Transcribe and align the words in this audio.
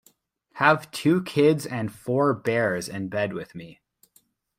Have 0.53 0.89
two 0.89 1.21
kids 1.21 1.67
and 1.67 1.93
four 1.93 2.33
bears 2.33 2.89
in 2.89 3.07
bed 3.07 3.33
with 3.33 3.53
me. 3.53 3.79